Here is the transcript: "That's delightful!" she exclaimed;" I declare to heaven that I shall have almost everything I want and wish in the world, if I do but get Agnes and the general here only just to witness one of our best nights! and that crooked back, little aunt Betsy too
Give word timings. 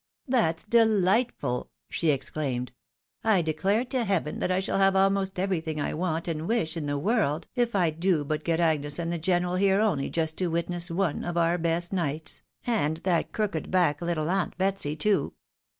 "That's 0.27 0.65
delightful!" 0.65 1.69
she 1.91 2.09
exclaimed;" 2.09 2.71
I 3.23 3.43
declare 3.43 3.85
to 3.85 4.03
heaven 4.03 4.39
that 4.39 4.49
I 4.51 4.59
shall 4.59 4.79
have 4.79 4.95
almost 4.95 5.37
everything 5.37 5.79
I 5.79 5.93
want 5.93 6.27
and 6.27 6.47
wish 6.47 6.75
in 6.75 6.87
the 6.87 6.97
world, 6.97 7.45
if 7.53 7.75
I 7.75 7.91
do 7.91 8.23
but 8.25 8.43
get 8.43 8.59
Agnes 8.59 8.97
and 8.97 9.13
the 9.13 9.19
general 9.19 9.57
here 9.57 9.79
only 9.79 10.09
just 10.09 10.39
to 10.39 10.47
witness 10.47 10.89
one 10.89 11.23
of 11.23 11.37
our 11.37 11.59
best 11.59 11.93
nights! 11.93 12.41
and 12.65 12.97
that 13.03 13.31
crooked 13.31 13.69
back, 13.69 14.01
little 14.01 14.31
aunt 14.31 14.57
Betsy 14.57 14.95
too 14.95 15.33